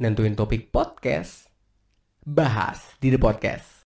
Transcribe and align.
nentuin 0.00 0.32
topik 0.32 0.72
podcast, 0.72 1.52
bahas 2.24 2.96
di 3.04 3.12
The 3.12 3.20
Podcast. 3.20 3.84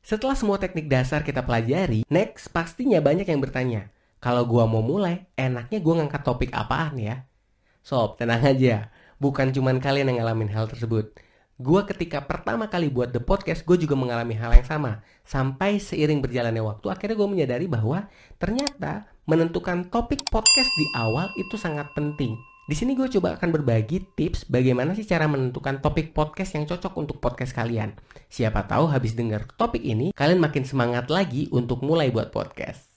Setelah 0.00 0.32
semua 0.32 0.56
teknik 0.56 0.88
dasar 0.88 1.20
kita 1.20 1.44
pelajari, 1.44 2.08
next 2.08 2.48
pastinya 2.48 3.04
banyak 3.04 3.28
yang 3.28 3.44
bertanya, 3.44 3.92
kalau 4.24 4.48
gua 4.48 4.64
mau 4.64 4.80
mulai, 4.80 5.28
enaknya 5.36 5.84
gua 5.84 6.00
ngangkat 6.00 6.24
topik 6.24 6.48
apaan 6.56 6.96
ya? 6.96 7.28
Sob, 7.84 8.16
tenang 8.16 8.40
aja, 8.40 8.88
bukan 9.20 9.52
cuman 9.52 9.76
kalian 9.76 10.08
yang 10.08 10.24
ngalamin 10.24 10.48
hal 10.48 10.64
tersebut. 10.64 11.12
Gua 11.60 11.84
ketika 11.84 12.24
pertama 12.24 12.72
kali 12.72 12.88
buat 12.88 13.12
The 13.12 13.20
Podcast, 13.20 13.68
gue 13.68 13.84
juga 13.84 14.00
mengalami 14.00 14.32
hal 14.32 14.56
yang 14.56 14.64
sama. 14.64 15.04
Sampai 15.28 15.76
seiring 15.76 16.24
berjalannya 16.24 16.64
waktu, 16.64 16.88
akhirnya 16.88 17.20
gue 17.20 17.28
menyadari 17.28 17.68
bahwa 17.68 18.08
ternyata 18.40 19.12
menentukan 19.28 19.92
topik 19.92 20.24
podcast 20.32 20.72
di 20.80 20.88
awal 20.96 21.28
itu 21.36 21.60
sangat 21.60 21.92
penting. 21.92 22.40
Di 22.64 22.72
sini 22.72 22.96
gue 22.96 23.12
coba 23.12 23.36
akan 23.36 23.60
berbagi 23.60 24.00
tips 24.16 24.48
bagaimana 24.48 24.96
sih 24.96 25.04
cara 25.04 25.28
menentukan 25.28 25.84
topik 25.84 26.16
podcast 26.16 26.56
yang 26.56 26.64
cocok 26.64 26.96
untuk 26.96 27.20
podcast 27.20 27.52
kalian. 27.52 27.92
Siapa 28.32 28.64
tahu 28.64 28.88
habis 28.88 29.12
dengar 29.12 29.44
topik 29.60 29.84
ini, 29.84 30.16
kalian 30.16 30.40
makin 30.40 30.64
semangat 30.64 31.12
lagi 31.12 31.44
untuk 31.52 31.84
mulai 31.84 32.08
buat 32.08 32.32
podcast. 32.32 32.88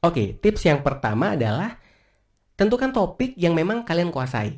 Oke, 0.00 0.40
tips 0.40 0.64
yang 0.64 0.80
pertama 0.80 1.36
adalah 1.36 1.76
tentukan 2.56 2.96
topik 2.96 3.36
yang 3.36 3.52
memang 3.52 3.84
kalian 3.84 4.08
kuasai. 4.08 4.56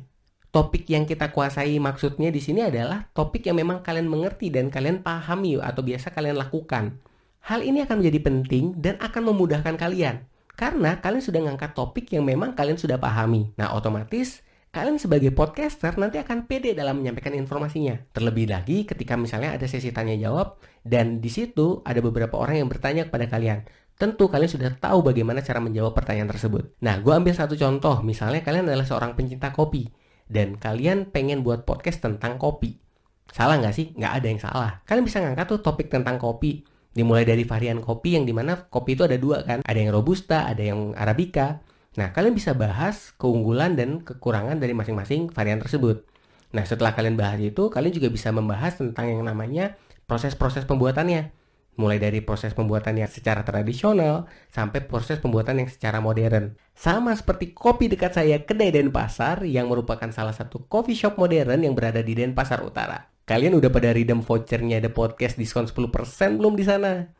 Topik 0.55 0.87
yang 0.87 1.03
kita 1.03 1.35
kuasai 1.35 1.75
maksudnya 1.83 2.31
di 2.31 2.39
sini 2.39 2.63
adalah 2.63 3.11
topik 3.11 3.43
yang 3.43 3.59
memang 3.59 3.83
kalian 3.83 4.07
mengerti 4.07 4.55
dan 4.55 4.71
kalian 4.71 5.03
pahami 5.03 5.59
atau 5.59 5.83
biasa 5.83 6.15
kalian 6.15 6.39
lakukan. 6.39 6.95
Hal 7.43 7.59
ini 7.59 7.83
akan 7.83 7.99
menjadi 7.99 8.19
penting 8.23 8.79
dan 8.79 8.95
akan 9.03 9.35
memudahkan 9.35 9.75
kalian 9.75 10.23
karena 10.59 10.99
kalian 10.99 11.23
sudah 11.23 11.39
ngangkat 11.47 11.71
topik 11.71 12.11
yang 12.11 12.27
memang 12.27 12.51
kalian 12.51 12.75
sudah 12.75 12.99
pahami. 12.99 13.55
Nah, 13.55 13.71
otomatis 13.71 14.43
kalian 14.75 14.99
sebagai 14.99 15.31
podcaster 15.31 15.95
nanti 15.95 16.19
akan 16.19 16.51
pede 16.51 16.75
dalam 16.75 16.99
menyampaikan 16.99 17.31
informasinya. 17.31 17.95
Terlebih 18.11 18.51
lagi 18.51 18.83
ketika 18.83 19.15
misalnya 19.15 19.55
ada 19.55 19.63
sesi 19.71 19.95
tanya 19.95 20.19
jawab 20.19 20.59
dan 20.83 21.23
di 21.23 21.31
situ 21.31 21.79
ada 21.87 22.03
beberapa 22.03 22.35
orang 22.35 22.59
yang 22.59 22.67
bertanya 22.67 23.07
kepada 23.07 23.31
kalian. 23.31 23.63
Tentu 23.95 24.27
kalian 24.27 24.51
sudah 24.51 24.71
tahu 24.75 24.99
bagaimana 24.99 25.39
cara 25.39 25.63
menjawab 25.63 25.95
pertanyaan 25.95 26.27
tersebut. 26.27 26.75
Nah, 26.83 26.99
gue 26.99 27.13
ambil 27.15 27.31
satu 27.31 27.55
contoh. 27.55 28.03
Misalnya 28.03 28.43
kalian 28.43 28.67
adalah 28.67 28.83
seorang 28.83 29.15
pencinta 29.15 29.55
kopi 29.55 29.87
dan 30.27 30.59
kalian 30.59 31.07
pengen 31.07 31.39
buat 31.39 31.63
podcast 31.63 32.03
tentang 32.03 32.35
kopi. 32.35 32.83
Salah 33.31 33.63
nggak 33.63 33.75
sih? 33.75 33.95
Nggak 33.95 34.11
ada 34.11 34.27
yang 34.27 34.41
salah. 34.43 34.71
Kalian 34.83 35.07
bisa 35.07 35.23
ngangkat 35.23 35.55
tuh 35.55 35.59
topik 35.63 35.87
tentang 35.87 36.19
kopi 36.19 36.67
dimulai 36.93 37.23
dari 37.23 37.45
varian 37.45 37.79
kopi 37.79 38.17
yang 38.17 38.25
di 38.25 38.33
mana 38.33 38.67
kopi 38.69 38.97
itu 38.97 39.05
ada 39.05 39.17
dua 39.17 39.45
kan 39.45 39.59
ada 39.61 39.79
yang 39.79 39.93
robusta 39.93 40.49
ada 40.49 40.61
yang 40.61 40.97
arabica 40.97 41.61
nah 41.97 42.13
kalian 42.13 42.33
bisa 42.33 42.53
bahas 42.53 43.13
keunggulan 43.17 43.77
dan 43.77 44.01
kekurangan 44.01 44.57
dari 44.57 44.73
masing-masing 44.73 45.29
varian 45.29 45.61
tersebut 45.61 46.05
nah 46.49 46.65
setelah 46.65 46.97
kalian 46.97 47.13
bahas 47.17 47.37
itu 47.41 47.69
kalian 47.69 47.93
juga 47.93 48.09
bisa 48.09 48.33
membahas 48.33 48.77
tentang 48.77 49.09
yang 49.09 49.21
namanya 49.21 49.77
proses-proses 50.09 50.65
pembuatannya 50.65 51.33
mulai 51.79 51.95
dari 51.95 52.19
proses 52.19 52.51
pembuatannya 52.51 53.07
secara 53.07 53.47
tradisional 53.47 54.27
sampai 54.51 54.83
proses 54.83 55.23
pembuatan 55.23 55.63
yang 55.63 55.71
secara 55.71 56.03
modern. 56.03 56.59
Sama 56.75 57.15
seperti 57.15 57.55
kopi 57.55 57.87
dekat 57.87 58.19
saya 58.19 58.43
kedai 58.43 58.75
Denpasar 58.75 59.47
yang 59.47 59.71
merupakan 59.71 60.11
salah 60.11 60.35
satu 60.35 60.67
coffee 60.67 60.99
shop 60.99 61.15
modern 61.15 61.63
yang 61.63 61.71
berada 61.71 62.03
di 62.03 62.19
Denpasar 62.19 62.59
Utara. 62.67 63.07
Kalian 63.29 63.61
udah 63.61 63.69
pada 63.69 63.93
redeem 63.93 64.25
vouchernya 64.25 64.81
The 64.81 64.89
Podcast 64.89 65.37
diskon 65.37 65.69
10% 65.69 66.41
belum 66.41 66.57
di 66.57 66.65
sana? 66.65 67.13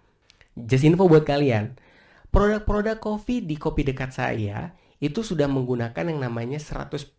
Just 0.57 0.81
info 0.81 1.05
buat 1.05 1.21
kalian. 1.21 1.77
Produk-produk 2.33 2.97
kopi 2.97 3.45
di 3.45 3.53
kopi 3.61 3.85
dekat 3.85 4.17
saya 4.17 4.73
itu 4.97 5.21
sudah 5.21 5.45
menggunakan 5.45 6.09
yang 6.09 6.17
namanya 6.17 6.57
100% 6.57 7.13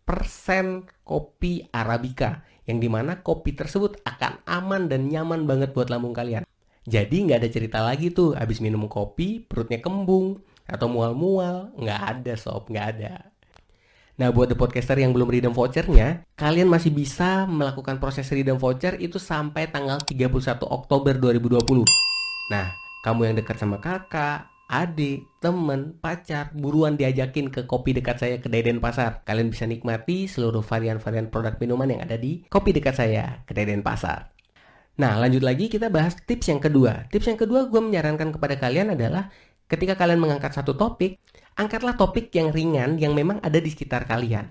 kopi 1.07 1.71
Arabica. 1.71 2.43
Yang 2.67 2.77
di 2.83 2.89
mana 2.91 3.23
kopi 3.23 3.55
tersebut 3.55 4.03
akan 4.03 4.43
aman 4.43 4.91
dan 4.91 5.07
nyaman 5.07 5.47
banget 5.47 5.71
buat 5.71 5.87
lambung 5.87 6.11
kalian. 6.11 6.43
Jadi 6.83 7.31
nggak 7.31 7.47
ada 7.47 7.47
cerita 7.47 7.79
lagi 7.79 8.11
tuh 8.11 8.35
abis 8.35 8.59
minum 8.59 8.91
kopi 8.91 9.39
perutnya 9.39 9.79
kembung 9.79 10.43
atau 10.67 10.91
mual-mual. 10.91 11.71
Nggak 11.79 12.01
ada 12.11 12.33
sob, 12.35 12.67
nggak 12.67 12.87
ada. 12.99 13.31
Nah, 14.21 14.29
buat 14.29 14.45
the 14.45 14.53
podcaster 14.53 15.01
yang 15.01 15.17
belum 15.17 15.33
redeem 15.33 15.49
vouchernya, 15.49 16.21
kalian 16.37 16.69
masih 16.69 16.93
bisa 16.93 17.49
melakukan 17.49 17.97
proses 17.97 18.29
redeem 18.29 18.53
voucher 18.53 18.93
itu 19.01 19.17
sampai 19.17 19.65
tanggal 19.73 19.97
31 19.97 20.61
Oktober 20.61 21.17
2020. 21.17 21.57
Nah, 22.53 22.69
kamu 23.01 23.33
yang 23.33 23.35
dekat 23.41 23.57
sama 23.57 23.81
kakak, 23.81 24.45
adik, 24.69 25.25
temen, 25.41 25.97
pacar, 25.97 26.53
buruan 26.53 27.01
diajakin 27.01 27.49
ke 27.49 27.65
kopi 27.65 27.97
dekat 27.97 28.21
saya 28.21 28.37
ke 28.37 28.45
Deden 28.45 28.77
Pasar. 28.77 29.25
Kalian 29.25 29.49
bisa 29.49 29.65
nikmati 29.65 30.29
seluruh 30.29 30.61
varian-varian 30.61 31.33
produk 31.33 31.57
minuman 31.57 31.97
yang 31.97 32.05
ada 32.05 32.13
di 32.13 32.45
kopi 32.45 32.77
dekat 32.77 33.01
saya 33.01 33.41
ke 33.49 33.57
Deden 33.57 33.81
Pasar. 33.81 34.29
Nah, 35.01 35.17
lanjut 35.17 35.41
lagi 35.41 35.65
kita 35.65 35.89
bahas 35.89 36.13
tips 36.13 36.45
yang 36.45 36.61
kedua. 36.61 37.09
Tips 37.09 37.25
yang 37.25 37.41
kedua 37.41 37.65
gue 37.65 37.81
menyarankan 37.81 38.37
kepada 38.37 38.53
kalian 38.61 38.93
adalah 38.93 39.33
ketika 39.65 39.97
kalian 39.97 40.21
mengangkat 40.21 40.53
satu 40.53 40.77
topik, 40.77 41.17
angkatlah 41.61 41.93
topik 41.93 42.33
yang 42.33 42.49
ringan 42.49 42.97
yang 42.97 43.13
memang 43.13 43.37
ada 43.45 43.61
di 43.61 43.69
sekitar 43.69 44.09
kalian. 44.09 44.49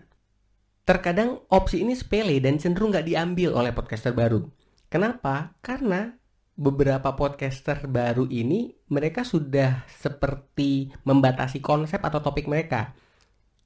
Terkadang 0.87 1.43
opsi 1.51 1.83
ini 1.83 1.99
sepele 1.99 2.39
dan 2.39 2.63
cenderung 2.63 2.95
nggak 2.95 3.11
diambil 3.11 3.59
oleh 3.59 3.75
podcaster 3.75 4.15
baru. 4.15 4.47
Kenapa? 4.87 5.59
Karena 5.59 6.15
beberapa 6.55 7.15
podcaster 7.19 7.87
baru 7.91 8.31
ini 8.31 8.75
mereka 8.91 9.27
sudah 9.27 9.87
seperti 9.91 10.95
membatasi 11.03 11.59
konsep 11.59 11.99
atau 11.99 12.23
topik 12.23 12.47
mereka. 12.47 12.95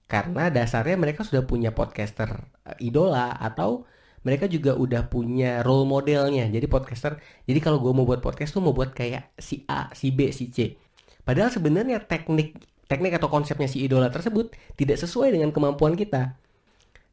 Karena 0.05 0.53
dasarnya 0.53 1.01
mereka 1.01 1.25
sudah 1.25 1.45
punya 1.49 1.73
podcaster 1.73 2.29
eh, 2.65 2.87
idola 2.89 3.37
atau 3.41 3.89
mereka 4.25 4.49
juga 4.49 4.73
udah 4.77 5.09
punya 5.09 5.61
role 5.61 5.85
modelnya. 5.85 6.49
Jadi 6.49 6.65
podcaster, 6.65 7.21
jadi 7.45 7.61
kalau 7.61 7.81
gue 7.81 7.93
mau 7.93 8.09
buat 8.09 8.25
podcast 8.25 8.57
tuh 8.57 8.65
mau 8.65 8.73
buat 8.73 8.97
kayak 8.97 9.37
si 9.37 9.69
A, 9.69 9.93
si 9.93 10.13
B, 10.13 10.33
si 10.33 10.49
C. 10.49 10.77
Padahal 11.25 11.53
sebenarnya 11.53 12.05
teknik 12.05 12.74
teknik 12.87 13.17
atau 13.17 13.33
konsepnya 13.33 13.69
si 13.69 13.85
idola 13.85 14.13
tersebut 14.13 14.53
tidak 14.77 15.01
sesuai 15.01 15.33
dengan 15.35 15.51
kemampuan 15.51 15.97
kita. 15.97 16.37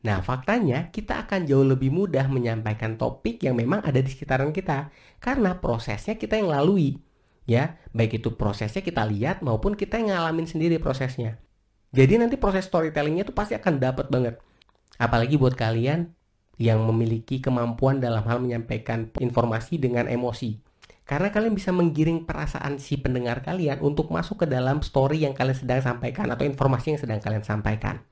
Nah, 0.01 0.25
faktanya 0.25 0.89
kita 0.89 1.25
akan 1.25 1.45
jauh 1.45 1.61
lebih 1.61 1.93
mudah 1.93 2.25
menyampaikan 2.25 2.97
topik 2.97 3.45
yang 3.45 3.53
memang 3.53 3.85
ada 3.85 4.01
di 4.01 4.09
sekitaran 4.09 4.49
kita 4.49 4.89
karena 5.21 5.61
prosesnya 5.61 6.17
kita 6.17 6.41
yang 6.41 6.49
lalui. 6.49 6.97
Ya, 7.45 7.77
baik 7.93 8.21
itu 8.21 8.33
prosesnya 8.33 8.81
kita 8.81 9.05
lihat 9.05 9.45
maupun 9.45 9.77
kita 9.77 10.01
yang 10.01 10.13
ngalamin 10.13 10.49
sendiri 10.49 10.81
prosesnya. 10.81 11.37
Jadi 11.91 12.17
nanti 12.17 12.39
proses 12.39 12.65
storytellingnya 12.65 13.27
tuh 13.27 13.35
pasti 13.35 13.53
akan 13.53 13.77
dapat 13.77 14.07
banget. 14.09 14.39
Apalagi 14.97 15.37
buat 15.37 15.53
kalian 15.53 16.09
yang 16.57 16.81
memiliki 16.87 17.41
kemampuan 17.43 17.99
dalam 17.99 18.23
hal 18.25 18.39
menyampaikan 18.41 19.11
informasi 19.19 19.77
dengan 19.81 20.07
emosi. 20.07 20.70
Karena 21.03 21.33
kalian 21.33 21.57
bisa 21.57 21.75
menggiring 21.75 22.23
perasaan 22.23 22.77
si 22.77 22.95
pendengar 23.01 23.43
kalian 23.43 23.81
untuk 23.83 24.13
masuk 24.13 24.45
ke 24.45 24.47
dalam 24.47 24.79
story 24.79 25.25
yang 25.25 25.35
kalian 25.35 25.57
sedang 25.57 25.81
sampaikan 25.83 26.29
atau 26.31 26.47
informasi 26.47 26.95
yang 26.95 27.01
sedang 27.01 27.19
kalian 27.19 27.43
sampaikan. 27.43 28.05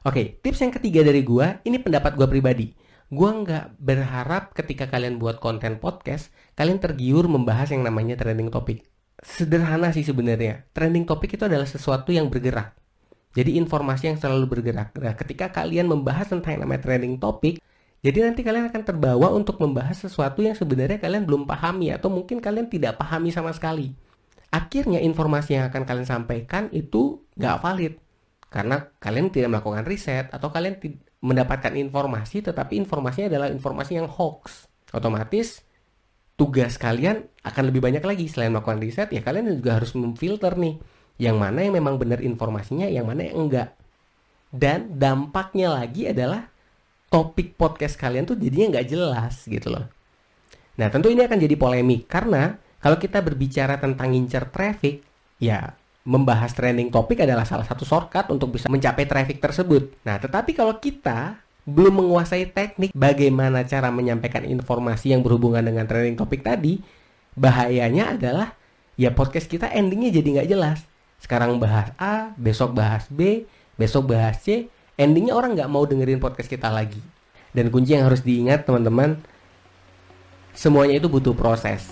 Oke, 0.00 0.40
tips 0.40 0.64
yang 0.64 0.72
ketiga 0.72 1.04
dari 1.04 1.20
gua, 1.20 1.60
ini 1.60 1.76
pendapat 1.76 2.16
gua 2.16 2.24
pribadi. 2.24 2.72
Gua 3.12 3.36
nggak 3.36 3.76
berharap 3.76 4.56
ketika 4.56 4.88
kalian 4.88 5.20
buat 5.20 5.42
konten 5.42 5.76
podcast, 5.76 6.32
kalian 6.56 6.80
tergiur 6.80 7.28
membahas 7.28 7.68
yang 7.74 7.84
namanya 7.84 8.16
trending 8.16 8.48
topic. 8.48 8.86
Sederhana 9.20 9.92
sih 9.92 10.00
sebenarnya. 10.00 10.64
Trending 10.72 11.04
topic 11.04 11.36
itu 11.36 11.44
adalah 11.44 11.68
sesuatu 11.68 12.16
yang 12.16 12.32
bergerak. 12.32 12.72
Jadi 13.36 13.60
informasi 13.60 14.10
yang 14.10 14.18
selalu 14.18 14.58
bergerak. 14.58 14.96
Nah, 14.96 15.14
ketika 15.14 15.52
kalian 15.52 15.86
membahas 15.86 16.32
tentang 16.32 16.56
yang 16.58 16.62
namanya 16.66 16.82
trending 16.82 17.20
topic, 17.20 17.60
jadi 18.00 18.24
nanti 18.24 18.40
kalian 18.40 18.72
akan 18.72 18.82
terbawa 18.82 19.28
untuk 19.28 19.60
membahas 19.60 20.08
sesuatu 20.08 20.40
yang 20.40 20.56
sebenarnya 20.56 20.96
kalian 20.96 21.28
belum 21.28 21.44
pahami 21.44 21.92
atau 21.92 22.08
mungkin 22.08 22.40
kalian 22.40 22.72
tidak 22.72 22.96
pahami 22.96 23.28
sama 23.28 23.52
sekali. 23.52 23.92
Akhirnya 24.48 25.04
informasi 25.04 25.60
yang 25.60 25.68
akan 25.68 25.84
kalian 25.84 26.08
sampaikan 26.08 26.72
itu 26.72 27.20
nggak 27.36 27.56
valid. 27.60 27.94
Karena 28.48 28.82
kalian 28.98 29.28
tidak 29.28 29.52
melakukan 29.52 29.84
riset 29.84 30.32
atau 30.32 30.48
kalian 30.48 30.80
mendapatkan 31.20 31.76
informasi 31.76 32.40
tetapi 32.40 32.80
informasinya 32.80 33.36
adalah 33.36 33.48
informasi 33.52 34.00
yang 34.00 34.08
hoax. 34.08 34.66
Otomatis 34.96 35.60
tugas 36.40 36.80
kalian 36.80 37.28
akan 37.44 37.68
lebih 37.68 37.84
banyak 37.84 38.00
lagi 38.00 38.24
selain 38.32 38.48
melakukan 38.48 38.80
riset 38.80 39.12
ya 39.12 39.20
kalian 39.20 39.60
juga 39.60 39.76
harus 39.76 39.92
memfilter 39.92 40.56
nih 40.56 40.80
yang 41.20 41.36
mana 41.36 41.68
yang 41.68 41.76
memang 41.76 42.00
benar 42.00 42.24
informasinya 42.24 42.88
yang 42.88 43.04
mana 43.04 43.28
yang 43.28 43.44
enggak 43.44 43.76
dan 44.48 44.96
dampaknya 44.96 45.68
lagi 45.76 46.08
adalah 46.08 46.48
topik 47.10 47.58
podcast 47.58 47.98
kalian 47.98 48.24
tuh 48.24 48.38
jadinya 48.38 48.78
nggak 48.78 48.86
jelas 48.86 49.44
gitu 49.44 49.68
loh. 49.68 49.90
Nah 50.78 50.88
tentu 50.88 51.10
ini 51.10 51.26
akan 51.26 51.38
jadi 51.42 51.54
polemik 51.58 52.06
karena 52.06 52.56
kalau 52.80 52.96
kita 52.96 53.20
berbicara 53.20 53.76
tentang 53.76 54.14
ngincer 54.16 54.48
traffic, 54.48 55.04
ya 55.36 55.76
membahas 56.08 56.56
trending 56.56 56.88
topik 56.88 57.20
adalah 57.20 57.44
salah 57.44 57.68
satu 57.68 57.84
shortcut 57.84 58.32
untuk 58.32 58.56
bisa 58.56 58.72
mencapai 58.72 59.04
traffic 59.04 59.42
tersebut. 59.42 59.92
Nah 60.06 60.16
tetapi 60.16 60.56
kalau 60.56 60.80
kita 60.80 61.36
belum 61.68 62.00
menguasai 62.00 62.48
teknik 62.48 62.90
bagaimana 62.96 63.68
cara 63.68 63.92
menyampaikan 63.92 64.48
informasi 64.48 65.12
yang 65.12 65.20
berhubungan 65.20 65.60
dengan 65.60 65.84
trending 65.84 66.16
topik 66.16 66.40
tadi, 66.40 66.80
bahayanya 67.36 68.16
adalah 68.16 68.56
ya 68.96 69.12
podcast 69.12 69.50
kita 69.50 69.68
endingnya 69.68 70.14
jadi 70.14 70.40
nggak 70.40 70.48
jelas. 70.48 70.78
Sekarang 71.20 71.60
bahas 71.60 71.92
A, 72.00 72.32
besok 72.40 72.72
bahas 72.72 73.04
B, 73.12 73.44
besok 73.76 74.16
bahas 74.16 74.40
C, 74.40 74.72
endingnya 75.00 75.32
orang 75.32 75.56
nggak 75.56 75.72
mau 75.72 75.88
dengerin 75.88 76.20
podcast 76.20 76.52
kita 76.52 76.68
lagi. 76.68 77.00
Dan 77.56 77.72
kunci 77.72 77.96
yang 77.96 78.04
harus 78.04 78.20
diingat 78.20 78.68
teman-teman, 78.68 79.16
semuanya 80.52 81.00
itu 81.00 81.08
butuh 81.08 81.32
proses. 81.32 81.88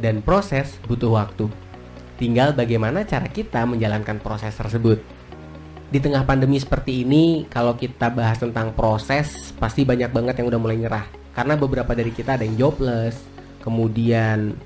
Dan 0.00 0.24
proses 0.24 0.80
butuh 0.88 1.12
waktu. 1.12 1.52
Tinggal 2.16 2.56
bagaimana 2.56 3.04
cara 3.04 3.28
kita 3.28 3.68
menjalankan 3.68 4.16
proses 4.24 4.56
tersebut. 4.56 4.98
Di 5.86 6.02
tengah 6.02 6.24
pandemi 6.26 6.58
seperti 6.58 7.04
ini, 7.04 7.46
kalau 7.46 7.76
kita 7.76 8.10
bahas 8.10 8.40
tentang 8.40 8.72
proses, 8.74 9.52
pasti 9.54 9.86
banyak 9.86 10.10
banget 10.10 10.40
yang 10.40 10.48
udah 10.50 10.58
mulai 10.58 10.80
nyerah. 10.80 11.06
Karena 11.36 11.54
beberapa 11.54 11.92
dari 11.92 12.10
kita 12.10 12.40
ada 12.40 12.42
yang 12.42 12.56
jobless, 12.58 13.20
kemudian 13.62 14.56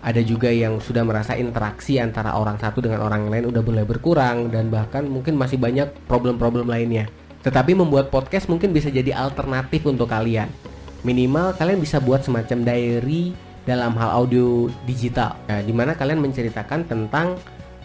ada 0.00 0.20
juga 0.24 0.48
yang 0.48 0.80
sudah 0.80 1.04
merasa 1.04 1.36
interaksi 1.36 2.00
antara 2.00 2.32
orang 2.32 2.56
satu 2.56 2.80
dengan 2.80 3.04
orang 3.04 3.28
lain 3.28 3.52
udah 3.52 3.60
mulai 3.60 3.84
berkurang 3.84 4.48
dan 4.48 4.72
bahkan 4.72 5.04
mungkin 5.04 5.36
masih 5.36 5.60
banyak 5.60 5.92
problem-problem 6.08 6.64
lainnya. 6.64 7.04
Tetapi 7.44 7.76
membuat 7.76 8.08
podcast 8.08 8.48
mungkin 8.48 8.72
bisa 8.72 8.88
jadi 8.88 9.12
alternatif 9.12 9.84
untuk 9.84 10.08
kalian. 10.08 10.48
Minimal 11.04 11.56
kalian 11.56 11.80
bisa 11.80 12.00
buat 12.00 12.24
semacam 12.24 12.64
diary 12.64 13.32
dalam 13.64 13.92
hal 13.96 14.24
audio 14.24 14.72
digital, 14.88 15.36
nah, 15.48 15.60
di 15.60 15.72
mana 15.72 15.92
kalian 15.92 16.20
menceritakan 16.20 16.88
tentang 16.88 17.36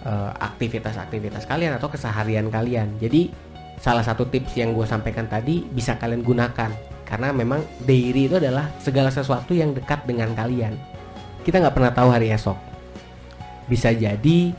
uh, 0.07 0.31
aktivitas-aktivitas 0.39 1.47
kalian 1.47 1.75
atau 1.75 1.91
keseharian 1.91 2.47
kalian. 2.47 2.95
Jadi 2.99 3.31
salah 3.79 4.03
satu 4.03 4.27
tips 4.27 4.55
yang 4.55 4.71
gue 4.71 4.87
sampaikan 4.87 5.27
tadi 5.27 5.67
bisa 5.67 5.99
kalian 5.99 6.23
gunakan 6.23 6.71
karena 7.03 7.29
memang 7.35 7.59
diary 7.83 8.31
itu 8.31 8.39
adalah 8.39 8.71
segala 8.79 9.11
sesuatu 9.11 9.51
yang 9.51 9.75
dekat 9.75 10.03
dengan 10.07 10.31
kalian. 10.31 10.94
Kita 11.45 11.61
nggak 11.61 11.75
pernah 11.77 11.93
tahu 11.93 12.09
hari 12.09 12.33
esok. 12.33 12.57
Bisa 13.69 13.93
jadi 13.93 14.49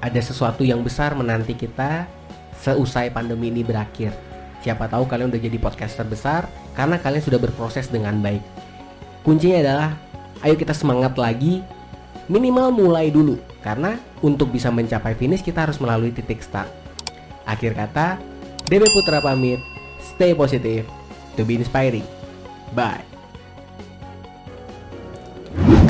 ada 0.00 0.20
sesuatu 0.24 0.64
yang 0.64 0.80
besar 0.80 1.12
menanti 1.12 1.52
kita 1.52 2.08
seusai 2.64 3.12
pandemi 3.12 3.52
ini 3.52 3.60
berakhir. 3.60 4.16
Siapa 4.64 4.88
tahu 4.88 5.04
kalian 5.04 5.28
udah 5.28 5.42
jadi 5.42 5.58
podcaster 5.60 6.08
besar 6.08 6.48
karena 6.72 6.96
kalian 6.96 7.20
sudah 7.20 7.36
berproses 7.36 7.92
dengan 7.92 8.16
baik. 8.24 8.40
Kuncinya 9.20 9.60
adalah 9.60 9.90
ayo 10.40 10.56
kita 10.56 10.72
semangat 10.72 11.20
lagi, 11.20 11.60
minimal 12.32 12.72
mulai 12.72 13.12
dulu 13.12 13.36
karena 13.60 14.00
untuk 14.24 14.48
bisa 14.48 14.72
mencapai 14.72 15.12
finish 15.12 15.44
kita 15.44 15.68
harus 15.68 15.76
melalui 15.76 16.16
titik 16.16 16.40
start. 16.40 16.70
Akhir 17.44 17.76
kata, 17.76 18.16
DB 18.70 18.88
Putra 18.88 19.20
pamit, 19.20 19.60
stay 20.00 20.32
positive 20.32 20.88
to 21.36 21.44
be 21.44 21.60
inspiring. 21.60 22.06
Bye. 22.72 23.11